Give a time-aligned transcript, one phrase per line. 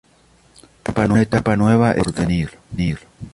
[1.03, 2.99] Una etapa nueva estaba por venir.